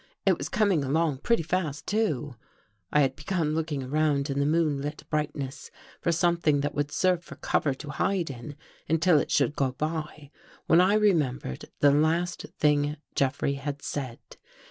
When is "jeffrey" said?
13.13-13.53